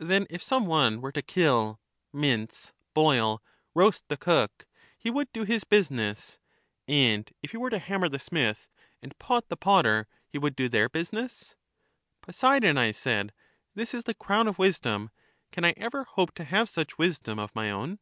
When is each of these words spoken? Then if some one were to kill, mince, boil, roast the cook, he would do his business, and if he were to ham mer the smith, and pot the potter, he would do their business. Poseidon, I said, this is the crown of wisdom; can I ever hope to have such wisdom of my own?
Then 0.00 0.26
if 0.28 0.42
some 0.42 0.66
one 0.66 1.00
were 1.00 1.12
to 1.12 1.22
kill, 1.22 1.78
mince, 2.12 2.72
boil, 2.92 3.40
roast 3.72 4.02
the 4.08 4.16
cook, 4.16 4.66
he 4.98 5.12
would 5.12 5.32
do 5.32 5.44
his 5.44 5.62
business, 5.62 6.40
and 6.88 7.30
if 7.40 7.52
he 7.52 7.56
were 7.56 7.70
to 7.70 7.78
ham 7.78 8.00
mer 8.00 8.08
the 8.08 8.18
smith, 8.18 8.68
and 9.00 9.16
pot 9.20 9.48
the 9.48 9.56
potter, 9.56 10.08
he 10.26 10.38
would 10.38 10.56
do 10.56 10.68
their 10.68 10.88
business. 10.88 11.54
Poseidon, 12.20 12.78
I 12.78 12.90
said, 12.90 13.32
this 13.76 13.94
is 13.94 14.02
the 14.02 14.14
crown 14.14 14.48
of 14.48 14.58
wisdom; 14.58 15.10
can 15.52 15.64
I 15.64 15.74
ever 15.76 16.02
hope 16.02 16.34
to 16.34 16.44
have 16.46 16.68
such 16.68 16.98
wisdom 16.98 17.38
of 17.38 17.54
my 17.54 17.70
own? 17.70 18.00